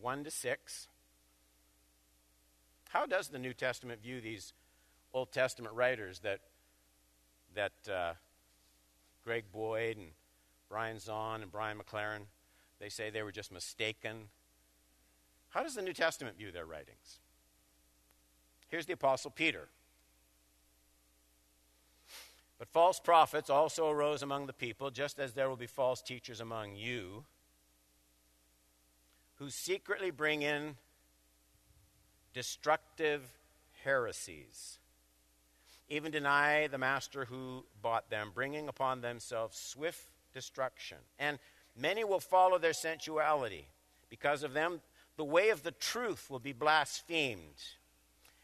[0.00, 0.88] 1 to 6.
[2.88, 4.52] How does the New Testament view these
[5.12, 6.40] Old Testament writers that,
[7.54, 8.12] that uh,
[9.24, 10.06] Greg Boyd and
[10.68, 12.22] Brian Zahnd and Brian McLaren,
[12.78, 14.28] they say they were just mistaken?
[15.50, 17.18] How does the New Testament view their writings?
[18.68, 19.68] Here's the Apostle Peter.
[22.58, 26.40] But false prophets also arose among the people, just as there will be false teachers
[26.40, 27.24] among you,
[29.38, 30.76] who secretly bring in
[32.34, 33.22] destructive
[33.82, 34.78] heresies,
[35.90, 40.98] even deny the master who bought them, bringing upon themselves swift destruction.
[41.18, 41.38] And
[41.76, 43.66] many will follow their sensuality.
[44.08, 44.80] Because of them,
[45.16, 47.62] the way of the truth will be blasphemed.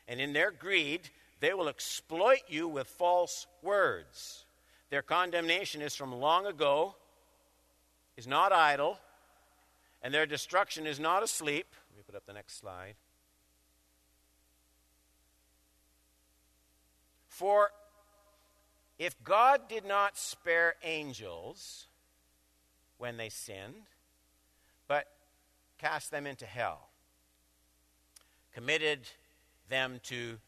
[0.09, 1.09] And in their greed,
[1.41, 4.45] they will exploit you with false words.
[4.91, 6.97] Their condemnation is from long ago,
[8.17, 8.99] is not idle,
[10.03, 11.67] and their destruction is not asleep.
[11.91, 12.95] Let me put up the next slide.
[17.37, 17.68] For
[18.99, 21.85] if God did not spare angels
[22.96, 23.90] when they sinned,
[24.88, 25.05] but
[25.77, 26.88] cast them into hell,
[28.55, 29.01] committed
[29.68, 30.38] them to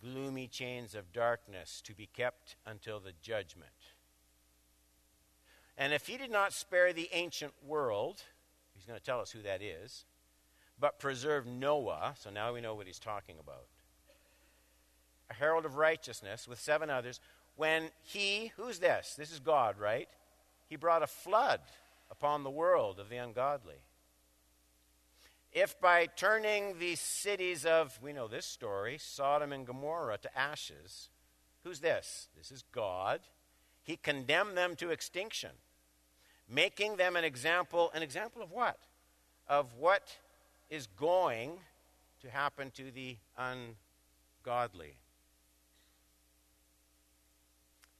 [0.00, 3.68] gloomy chains of darkness to be kept until the judgment.
[5.76, 8.22] And if he did not spare the ancient world,
[8.74, 10.06] he's going to tell us who that is,
[10.80, 13.66] but preserve Noah, so now we know what he's talking about,
[15.30, 17.20] a herald of righteousness with seven others,
[17.56, 19.14] when he, who's this?
[19.16, 20.08] This is God, right?
[20.68, 21.60] He brought a flood
[22.10, 23.76] upon the world of the ungodly
[25.54, 31.10] if by turning the cities of, we know this story, Sodom and Gomorrah to ashes,
[31.62, 32.28] who's this?
[32.36, 33.20] This is God.
[33.84, 35.50] He condemned them to extinction,
[36.50, 37.92] making them an example.
[37.94, 38.78] An example of what?
[39.48, 40.16] Of what
[40.70, 41.52] is going
[42.20, 44.96] to happen to the ungodly.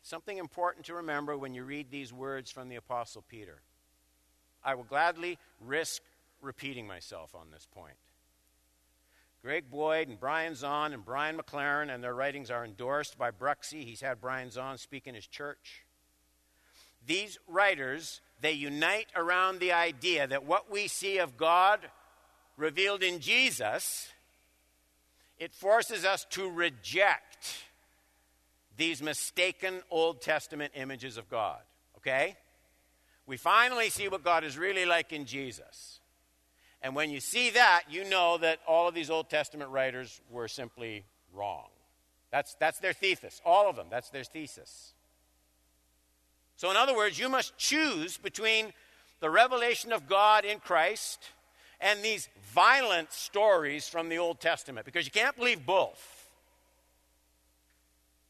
[0.05, 3.63] Something important to remember when you read these words from the Apostle Peter.
[4.63, 6.03] I will gladly risk
[6.43, 7.97] repeating myself on this point.
[9.41, 13.83] Greg Boyd and Brian Zahnd and Brian McLaren, and their writings are endorsed by Bruxy.
[13.83, 15.87] He's had Brian Zahnd speak in his church.
[17.07, 21.81] These writers, they unite around the idea that what we see of God
[22.59, 24.09] revealed in Jesus,
[25.39, 27.65] it forces us to reject
[28.77, 31.61] these mistaken Old Testament images of God.
[31.99, 32.37] Okay?
[33.27, 36.01] We finally see what God is really like in Jesus.
[36.83, 40.49] And when you see that, you know that all of these Old Testament writers were
[40.49, 41.69] simply wrong.
[42.31, 43.41] That's, that's their thesis.
[43.45, 43.87] All of them.
[43.91, 44.93] That's their thesis.
[46.57, 48.73] So, in other words, you must choose between
[49.21, 51.31] the revelation of God in Christ
[51.81, 56.14] and these violent stories from the Old Testament because you can't believe both.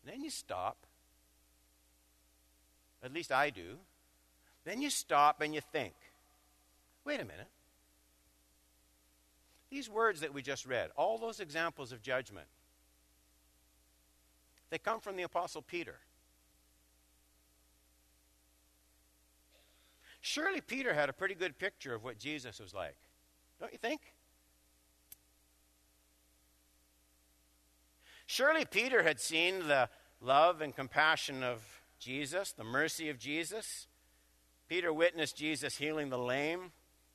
[0.04, 0.76] And then you stop.
[3.02, 3.78] At least I do.
[4.64, 5.94] Then you stop and you think
[7.04, 7.48] wait a minute.
[9.70, 12.46] These words that we just read, all those examples of judgment,
[14.70, 15.96] they come from the Apostle Peter.
[20.20, 22.96] Surely Peter had a pretty good picture of what Jesus was like.
[23.60, 24.00] Don't you think?
[28.34, 29.88] Surely Peter had seen the
[30.20, 31.62] love and compassion of
[32.00, 33.86] Jesus, the mercy of Jesus.
[34.68, 36.72] Peter witnessed Jesus healing the lame,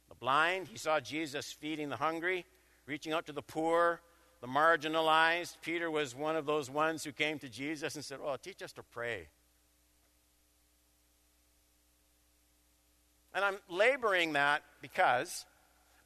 [0.07, 0.69] the blind.
[0.69, 2.45] He saw Jesus feeding the hungry,
[2.85, 3.99] reaching out to the poor,
[4.39, 5.57] the marginalized.
[5.61, 8.71] Peter was one of those ones who came to Jesus and said, Oh, teach us
[8.71, 9.27] to pray.
[13.35, 15.45] And I'm laboring that because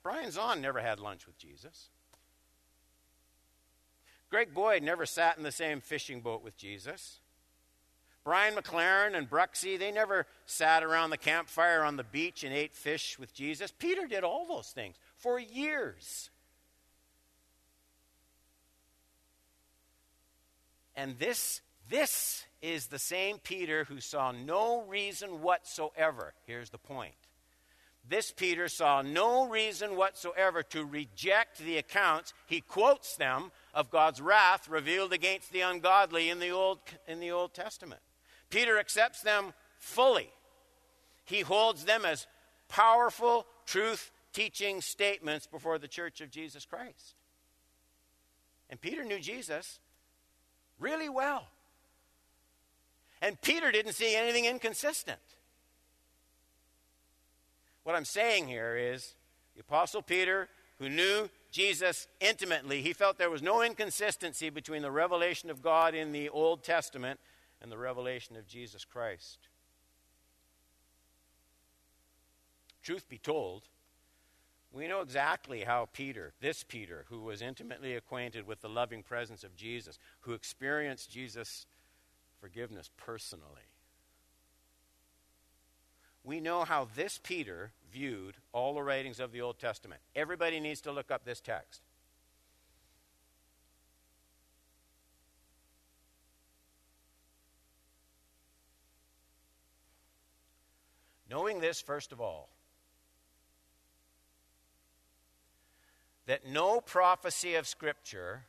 [0.02, 1.92] Brian Zahnd never had lunch with Jesus.
[4.34, 7.20] Greg Boyd never sat in the same fishing boat with Jesus.
[8.24, 12.74] Brian McLaren and Bruxy, they never sat around the campfire on the beach and ate
[12.74, 13.72] fish with Jesus.
[13.78, 16.32] Peter did all those things for years.
[20.96, 26.34] And this, this is the same Peter who saw no reason whatsoever.
[26.48, 27.14] Here's the point
[28.10, 34.22] this Peter saw no reason whatsoever to reject the accounts, he quotes them, of God's
[34.22, 38.02] wrath revealed against the ungodly in the Old, in the Old Testament.
[38.50, 40.30] Peter accepts them fully.
[41.26, 42.28] He holds them as
[42.70, 47.16] powerful, truth teaching statements before the church of Jesus Christ.
[48.70, 49.80] And Peter knew Jesus
[50.80, 51.48] really well.
[53.22, 55.20] And Peter didn't see anything inconsistent.
[57.84, 59.16] What I'm saying here is
[59.56, 64.90] the Apostle Peter, who knew Jesus intimately, he felt there was no inconsistency between the
[64.90, 67.20] revelation of God in the Old Testament
[67.62, 69.38] and the revelation of Jesus Christ.
[72.82, 73.62] Truth be told,
[74.72, 79.44] we know exactly how Peter, this Peter, who was intimately acquainted with the loving presence
[79.44, 81.68] of Jesus, who experienced Jesus'
[82.42, 83.70] forgiveness personally,
[86.24, 90.02] we know how this Peter viewed all the writings of the Old Testament.
[90.16, 91.82] Everybody needs to look up this text.
[101.30, 102.50] Knowing this, first of all,
[106.26, 108.44] that no prophecy of Scripture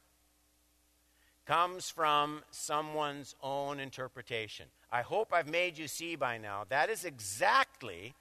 [1.46, 4.66] comes from someone's own interpretation.
[4.90, 8.14] I hope I've made you see by now that is exactly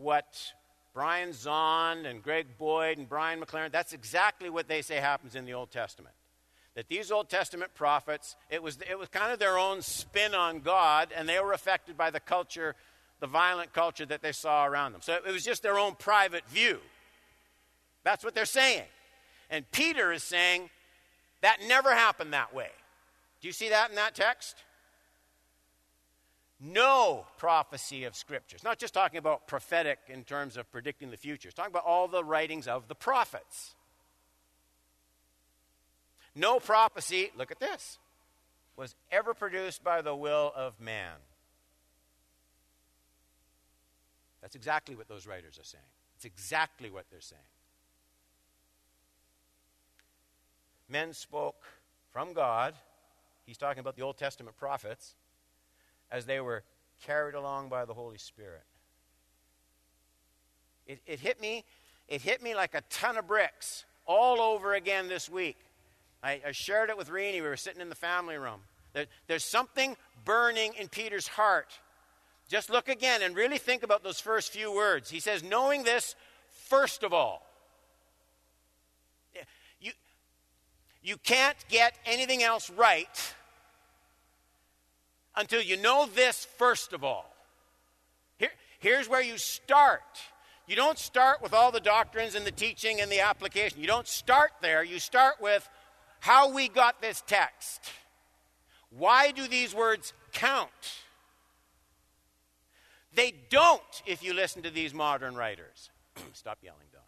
[0.00, 0.52] what
[0.92, 5.44] Brian Zahnd and Greg Boyd and Brian McLaren, that's exactly what they say happens in
[5.44, 6.14] the Old Testament.
[6.74, 10.60] That these Old Testament prophets, it was, it was kind of their own spin on
[10.60, 12.74] God, and they were affected by the culture,
[13.18, 15.00] the violent culture that they saw around them.
[15.02, 16.78] So it was just their own private view.
[18.04, 18.84] That's what they're saying.
[19.50, 20.70] And Peter is saying
[21.42, 22.70] that never happened that way.
[23.40, 24.56] Do you see that in that text?
[26.60, 28.54] No prophecy of Scripture.
[28.54, 31.86] It's not just talking about prophetic in terms of predicting the future, it's talking about
[31.86, 33.74] all the writings of the prophets.
[36.34, 37.98] No prophecy, look at this,
[38.76, 41.16] was ever produced by the will of man.
[44.40, 45.84] That's exactly what those writers are saying.
[46.16, 47.40] It's exactly what they're saying.
[50.88, 51.64] Men spoke
[52.10, 52.74] from God.
[53.46, 55.14] He's talking about the Old Testament prophets
[56.10, 56.62] as they were
[57.06, 58.62] carried along by the Holy Spirit.
[60.86, 61.64] It, it hit me.
[62.08, 65.56] It hit me like a ton of bricks all over again this week.
[66.22, 67.34] I, I shared it with Rini.
[67.34, 68.60] We were sitting in the family room.
[68.92, 71.78] There, there's something burning in Peter's heart.
[72.48, 75.08] Just look again and really think about those first few words.
[75.08, 76.16] He says, knowing this,
[76.50, 77.46] first of all.
[79.80, 79.92] You,
[81.02, 83.34] you can't get anything else right
[85.40, 87.34] until you know this first of all.
[88.38, 90.02] Here, here's where you start.
[90.68, 93.80] You don't start with all the doctrines and the teaching and the application.
[93.80, 94.84] You don't start there.
[94.84, 95.68] You start with
[96.20, 97.80] how we got this text.
[98.90, 100.70] Why do these words count?
[103.14, 105.90] They don't if you listen to these modern writers.
[106.34, 107.00] Stop yelling, Don.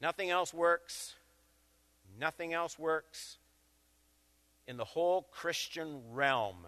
[0.00, 1.14] Nothing else works.
[2.20, 3.38] Nothing else works
[4.68, 6.66] in the whole Christian realm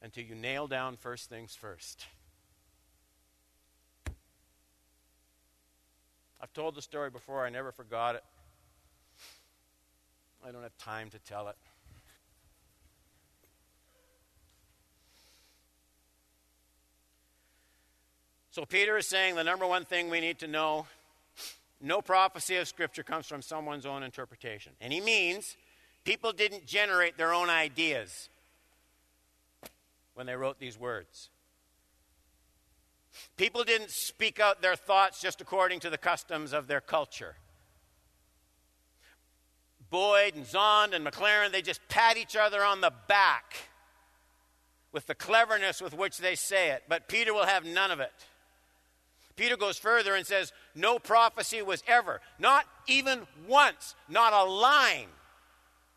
[0.00, 2.06] until you nail down first things first.
[6.40, 8.24] I've told the story before, I never forgot it.
[10.42, 11.56] I don't have time to tell it.
[18.52, 20.86] So, Peter is saying the number one thing we need to know
[21.80, 24.72] no prophecy of Scripture comes from someone's own interpretation.
[24.80, 25.56] And he means
[26.04, 28.28] people didn't generate their own ideas
[30.14, 31.30] when they wrote these words.
[33.36, 37.36] People didn't speak out their thoughts just according to the customs of their culture.
[39.88, 43.56] Boyd and Zahnd and McLaren, they just pat each other on the back
[44.92, 46.84] with the cleverness with which they say it.
[46.88, 48.12] But Peter will have none of it.
[49.40, 55.08] Peter goes further and says, No prophecy was ever, not even once, not a line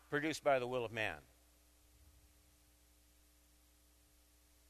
[0.08, 1.16] produced by the will of man.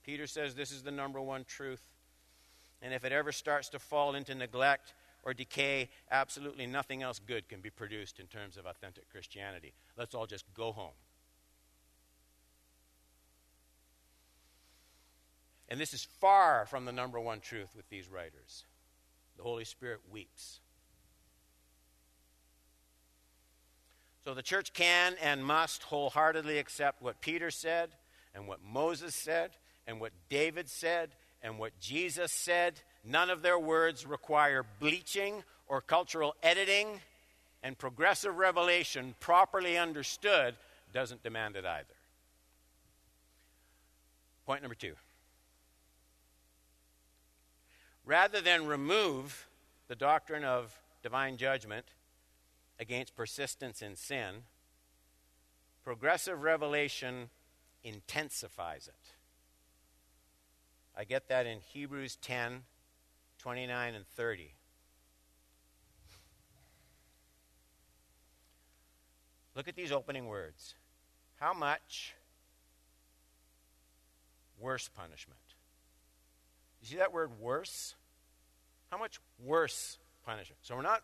[0.03, 1.83] Peter says this is the number one truth.
[2.83, 7.49] And if it ever starts to fall into neglect or decay, absolutely nothing else good
[7.49, 9.73] can be produced in terms of authentic Christianity.
[9.97, 10.95] Let's all just go home.
[15.69, 18.65] And this is far from the number one truth with these writers.
[19.37, 20.61] The Holy Spirit weeps.
[24.25, 27.91] So the church can and must wholeheartedly accept what Peter said,
[28.35, 29.51] and what Moses said,
[29.87, 31.11] and what David said,
[31.43, 32.81] and what Jesus said.
[33.05, 37.01] None of their words require bleaching or cultural editing,
[37.63, 40.55] and progressive revelation, properly understood,
[40.93, 41.95] doesn't demand it either.
[44.47, 44.95] Point number two.
[48.05, 49.47] Rather than remove
[49.89, 51.87] the doctrine of divine judgment
[52.79, 54.45] against persistence in sin,
[55.83, 57.31] progressive revelation
[57.83, 59.13] intensifies it.
[60.97, 62.63] I get that in Hebrews 10
[63.39, 64.55] 29 and 30.
[69.55, 70.75] Look at these opening words.
[71.39, 72.15] How much
[74.59, 75.39] worse punishment?
[76.85, 77.95] You see that word worse?
[78.91, 80.59] How much worse punishment?
[80.61, 81.03] So we're not,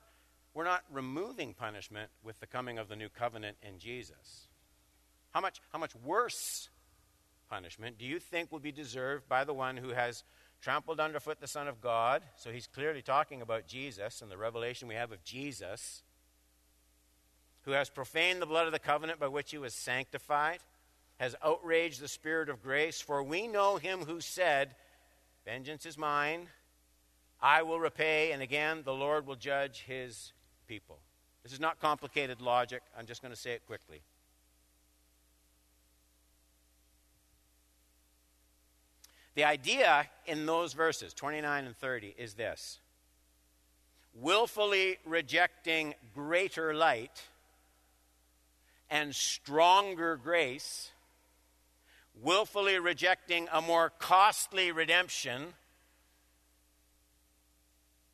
[0.53, 4.49] we're not removing punishment with the coming of the new covenant in Jesus.
[5.31, 6.69] How much, how much worse
[7.49, 10.23] punishment do you think will be deserved by the one who has
[10.61, 12.25] trampled underfoot the Son of God?
[12.37, 16.03] So he's clearly talking about Jesus and the revelation we have of Jesus,
[17.63, 20.59] who has profaned the blood of the covenant by which he was sanctified,
[21.19, 23.01] has outraged the Spirit of grace.
[23.01, 24.75] For we know him who said,
[25.51, 26.47] Vengeance is mine.
[27.43, 30.33] I will repay, and again, the Lord will judge his
[30.69, 31.01] people.
[31.43, 32.83] This is not complicated logic.
[32.97, 34.03] I'm just going to say it quickly.
[39.35, 42.79] The idea in those verses, 29 and 30, is this
[44.15, 47.25] willfully rejecting greater light
[48.89, 50.93] and stronger grace
[52.15, 55.55] willfully rejecting a more costly redemption.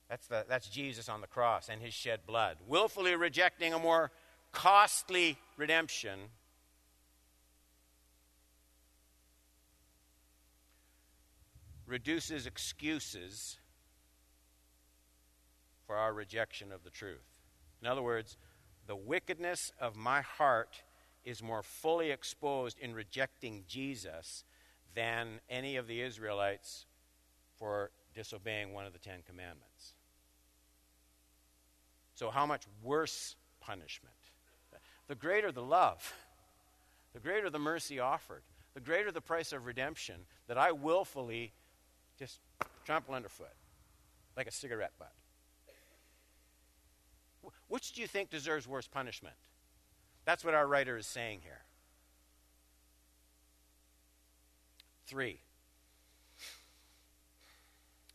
[0.09, 2.59] That's, the, that's Jesus on the cross and his shed blood.
[2.67, 4.11] Willfully rejecting a more
[4.53, 6.19] costly redemption.
[11.87, 13.59] Reduces excuses
[15.87, 17.25] for our rejection of the truth.
[17.81, 18.37] In other words,
[18.87, 20.83] the wickedness of my heart
[21.27, 24.45] is more fully exposed in rejecting Jesus
[24.95, 26.87] than any of the Israelites
[27.59, 29.95] for disobeying one of the Ten Commandments.
[32.15, 34.15] So, how much worse punishment?
[35.09, 36.13] the greater the love,
[37.13, 38.43] the greater the mercy offered,
[38.75, 40.17] the greater the price of redemption
[40.49, 41.53] that I willfully
[42.19, 42.41] just
[42.85, 43.55] trample underfoot
[44.37, 45.13] like a cigarette butt.
[47.69, 49.37] Which do you think deserves worse punishment?
[50.27, 51.63] That's what our writer is saying here.
[55.07, 55.39] Three.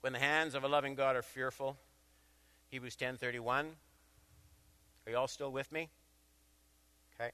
[0.02, 1.78] When the hands of a loving God are fearful,
[2.68, 3.78] Hebrews 10:31.
[5.06, 5.90] Are you all still with me?
[7.16, 7.32] Okay.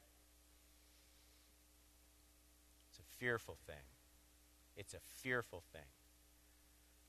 [2.89, 3.83] It's a fearful thing.
[4.75, 5.89] It's a fearful thing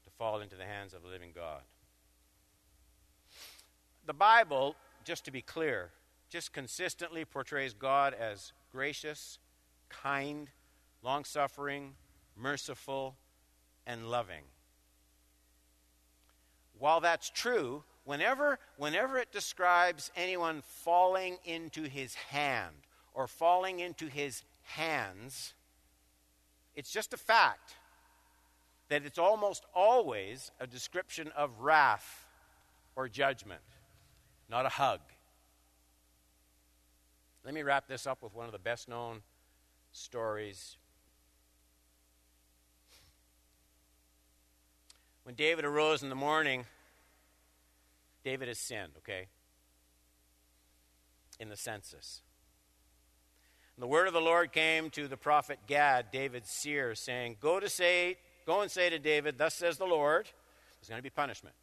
[0.05, 1.63] to fall into the hands of a living God.
[4.07, 5.91] The Bible, just to be clear,
[6.29, 9.39] just consistently portrays God as gracious,
[9.89, 10.49] kind,
[11.03, 11.95] long suffering,
[12.37, 13.17] merciful,
[13.87, 14.45] and loving.
[16.79, 22.75] While that's true, whenever, whenever it describes anyone falling into his hand
[23.15, 25.55] or falling into his hands,
[26.77, 27.75] it's just a fact
[28.89, 32.27] that it's almost always a description of wrath
[32.97, 33.63] or judgment,
[34.49, 35.01] not a hug.
[37.45, 39.23] Let me wrap this up with one of the best known
[39.93, 40.77] stories.
[45.25, 46.65] When David arose in the morning,
[48.25, 49.27] David has sinned, okay?
[51.39, 52.23] In the census.
[53.77, 57.61] And the word of the Lord came to the prophet Gad, David's seer, saying, Go
[57.61, 58.17] to say,
[58.47, 60.29] go and say to David, Thus says the Lord,
[60.81, 61.55] there's going to be punishment.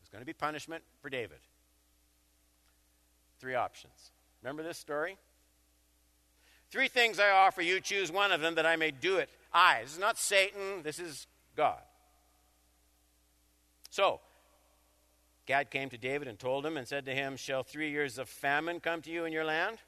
[0.00, 1.38] There's going to be punishment for David.
[3.38, 4.11] Three options.
[4.42, 5.16] Remember this story?
[6.70, 9.28] Three things I offer you, choose one of them that I may do it.
[9.52, 9.82] I.
[9.82, 11.82] This is not Satan, this is God.
[13.90, 14.20] So,
[15.44, 18.28] Gad came to David and told him and said to him, Shall three years of
[18.28, 19.78] famine come to you in your land?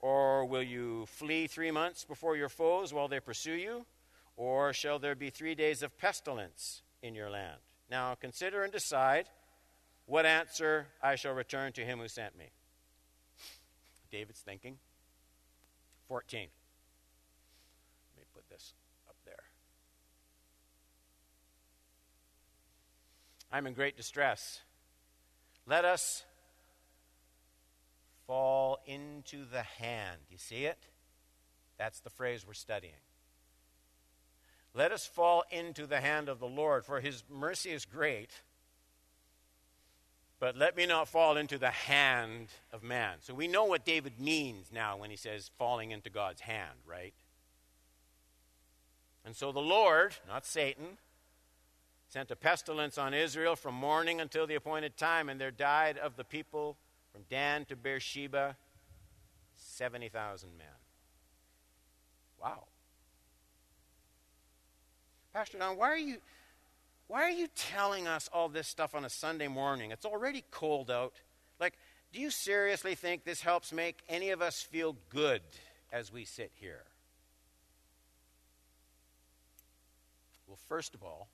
[0.00, 3.84] Or will you flee three months before your foes while they pursue you?
[4.36, 7.58] Or shall there be three days of pestilence in your land?
[7.90, 9.26] Now consider and decide
[10.06, 12.46] what answer I shall return to him who sent me.
[14.10, 14.78] David's thinking.
[16.08, 16.40] 14.
[16.40, 18.74] Let me put this
[19.08, 19.44] up there.
[23.50, 24.60] I'm in great distress.
[25.66, 26.24] Let us
[28.26, 30.20] fall into the hand.
[30.30, 30.78] You see it?
[31.78, 32.92] That's the phrase we're studying.
[34.74, 38.30] Let us fall into the hand of the Lord, for his mercy is great.
[40.38, 43.16] But let me not fall into the hand of man.
[43.22, 47.14] So we know what David means now when he says falling into God's hand, right?
[49.24, 50.98] And so the Lord, not Satan,
[52.06, 56.16] sent a pestilence on Israel from morning until the appointed time, and there died of
[56.16, 56.76] the people
[57.12, 58.56] from Dan to Beersheba
[59.54, 60.66] 70,000 men.
[62.40, 62.64] Wow.
[65.32, 66.18] Pastor Don, why are you
[67.08, 69.90] why are you telling us all this stuff on a Sunday morning?
[69.90, 71.14] It's already cold out.
[71.60, 71.74] Like,
[72.12, 75.42] do you seriously think this helps make any of us feel good
[75.92, 76.84] as we sit here?
[80.46, 81.28] Well, first of all,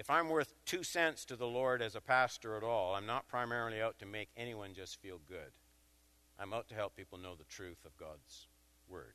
[0.00, 3.28] If I'm worth two cents to the Lord as a pastor at all, I'm not
[3.28, 5.52] primarily out to make anyone just feel good.
[6.38, 8.46] I'm out to help people know the truth of God's
[8.88, 9.12] Word.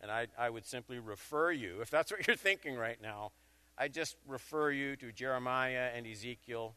[0.00, 3.32] And I, I would simply refer you, if that's what you're thinking right now,
[3.78, 6.74] I just refer you to Jeremiah and Ezekiel,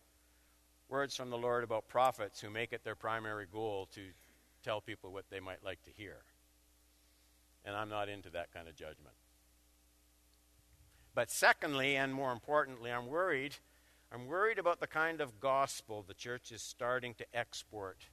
[0.89, 4.01] words from the Lord about prophets who make it their primary goal to
[4.63, 6.17] tell people what they might like to hear.
[7.63, 9.15] And I'm not into that kind of judgment.
[11.15, 13.55] But secondly, and more importantly, I'm worried.
[14.11, 18.05] I'm worried about the kind of gospel the church is starting to export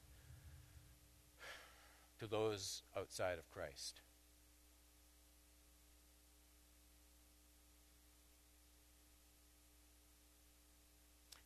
[2.18, 4.00] to those outside of Christ.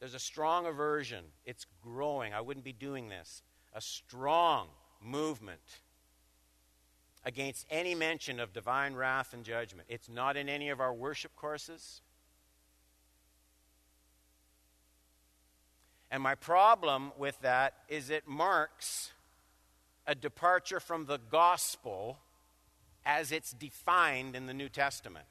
[0.01, 1.25] There's a strong aversion.
[1.45, 2.33] It's growing.
[2.33, 3.43] I wouldn't be doing this.
[3.75, 4.69] A strong
[5.01, 5.61] movement
[7.25, 9.87] against any mention of divine wrath and judgment.
[9.91, 12.01] It's not in any of our worship courses.
[16.11, 19.13] And my problem with that is it marks
[20.07, 22.19] a departure from the gospel
[23.05, 25.27] as it's defined in the New Testament.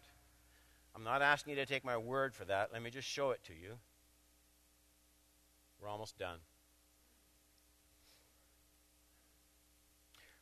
[0.95, 2.69] I'm not asking you to take my word for that.
[2.71, 3.77] Let me just show it to you.
[5.81, 6.39] We're almost done.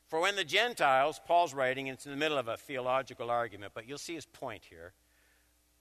[0.08, 3.86] For when the Gentiles, Paul's writing, it's in the middle of a theological argument, but
[3.86, 4.94] you'll see his point here.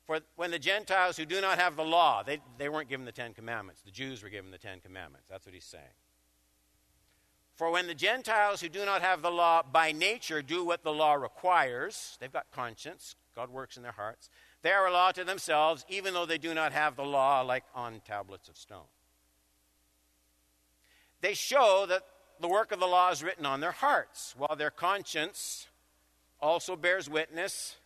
[0.05, 3.11] For when the Gentiles who do not have the law, they, they weren't given the
[3.11, 3.81] Ten Commandments.
[3.81, 5.27] The Jews were given the Ten Commandments.
[5.29, 5.83] That's what he's saying.
[7.55, 10.93] For when the Gentiles who do not have the law by nature do what the
[10.93, 14.29] law requires, they've got conscience, God works in their hearts,
[14.61, 17.63] they are a law to themselves, even though they do not have the law like
[17.73, 18.85] on tablets of stone.
[21.21, 22.03] They show that
[22.39, 25.67] the work of the law is written on their hearts, while their conscience
[26.39, 27.77] also bears witness,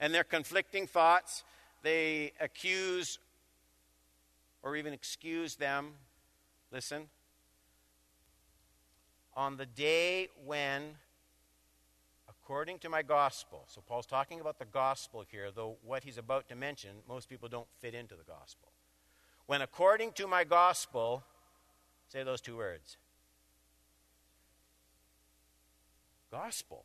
[0.00, 1.44] and their conflicting thoughts
[1.82, 3.18] they accuse
[4.62, 5.92] or even excuse them.
[6.72, 7.08] Listen.
[9.36, 10.82] On the day when,
[12.28, 16.48] according to my gospel, so Paul's talking about the gospel here, though what he's about
[16.48, 18.68] to mention, most people don't fit into the gospel.
[19.46, 21.22] When, according to my gospel,
[22.10, 22.96] say those two words
[26.30, 26.84] gospel.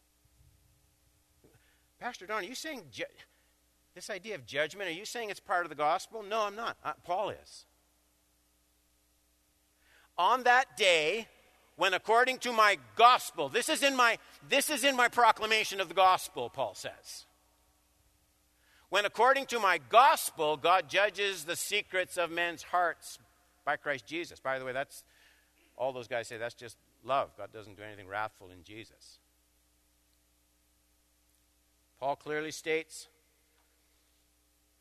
[1.99, 2.84] Pastor Don, are you saying.
[2.91, 3.03] Ju-
[3.93, 6.21] this idea of judgment, are you saying it's part of the gospel?
[6.21, 6.76] No, I'm not.
[6.84, 7.65] Uh, Paul is.
[10.17, 11.28] On that day,
[11.78, 14.17] when according to my gospel, this is in my
[14.47, 17.26] this is in my proclamation of the gospel, Paul says.
[18.89, 23.19] When according to my gospel, God judges the secrets of men's hearts
[23.65, 24.39] by Christ Jesus.
[24.39, 25.03] By the way, that's
[25.78, 27.30] all those guys say that's just love.
[27.38, 29.19] God doesn't do anything wrathful in Jesus.
[31.99, 33.07] Paul clearly states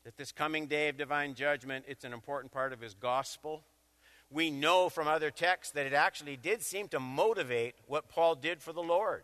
[0.03, 3.63] that this coming day of divine judgment, it's an important part of his gospel.
[4.29, 8.61] We know from other texts that it actually did seem to motivate what Paul did
[8.61, 9.23] for the Lord.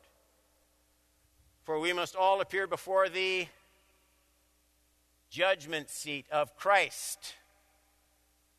[1.63, 3.47] For we must all appear before the
[5.29, 7.35] judgment seat of Christ,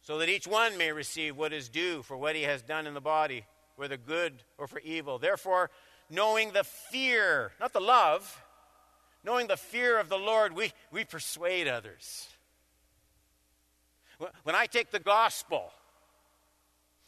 [0.02, 2.94] so that each one may receive what is due for what he has done in
[2.94, 3.44] the body,
[3.76, 5.18] whether good or for evil.
[5.18, 5.70] Therefore,
[6.10, 8.42] knowing the fear, not the love,
[9.24, 12.28] knowing the fear of the Lord, we, we persuade others.
[14.42, 15.72] When I take the gospel,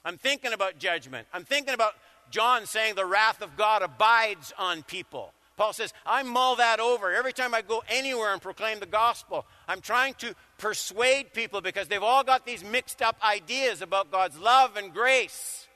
[0.05, 1.27] I'm thinking about judgment.
[1.33, 1.95] I'm thinking about
[2.31, 5.33] John saying the wrath of God abides on people.
[5.57, 7.13] Paul says, I mull that over.
[7.13, 10.35] Every time I go anywhere and proclaim the gospel, I'm trying to
[10.65, 15.67] persuade people because they've all got these mixed up ideas about God's love and grace.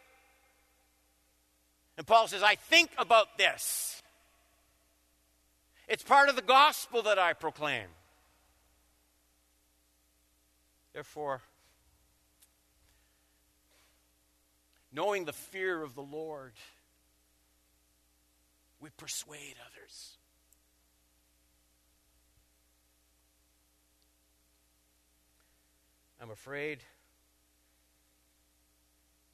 [1.99, 4.01] And Paul says, I think about this.
[5.89, 7.84] It's part of the gospel that I proclaim.
[10.95, 11.43] Therefore,
[14.91, 16.55] knowing the fear of the Lord,
[18.80, 20.16] we persuade others.
[26.21, 26.81] I'm afraid.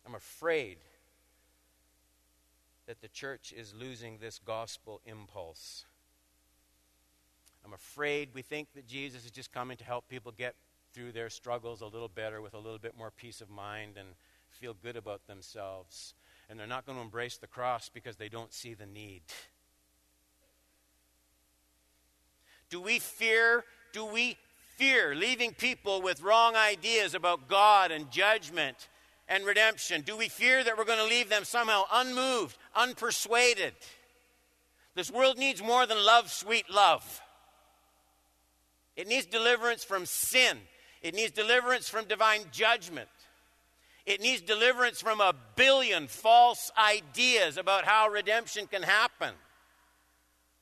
[0.07, 0.79] I'm afraid
[2.87, 5.87] that the church is losing this gospel impulse.
[7.65, 10.55] I'm afraid we think that Jesus is just coming to help people get
[10.93, 14.09] through their struggles a little better with a little bit more peace of mind and
[14.51, 16.13] feel good about themselves.
[16.51, 19.23] And they're not going to embrace the cross because they don't see the need.
[22.69, 23.65] Do we fear?
[23.93, 24.37] Do we
[24.77, 28.89] fear leaving people with wrong ideas about God and judgment
[29.29, 30.03] and redemption?
[30.03, 33.73] Do we fear that we're going to leave them somehow unmoved, unpersuaded?
[34.95, 37.23] This world needs more than love, sweet love.
[38.97, 40.59] It needs deliverance from sin.
[41.03, 43.09] It needs deliverance from divine judgment.
[44.07, 49.35] It needs deliverance from a billion false ideas about how redemption can happen.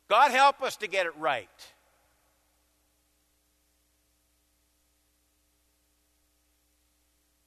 [0.09, 1.49] God help us to get it right.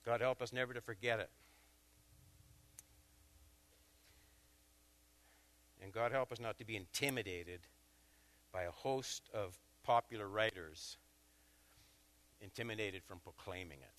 [0.06, 1.30] God help us never to forget it.
[5.82, 7.62] And God help us not to be intimidated
[8.52, 10.98] by a host of popular writers
[12.42, 13.95] intimidated from proclaiming it.